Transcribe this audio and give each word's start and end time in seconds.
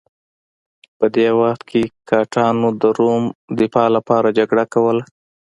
په 0.97 1.05
دې 1.15 1.27
وخت 1.39 1.61
کې 1.69 1.81
ګاټانو 2.09 2.67
د 2.81 2.83
روم 2.99 3.23
دفاع 3.59 3.87
لپاره 3.95 4.35
جګړه 4.37 4.63
کوله 4.73 5.03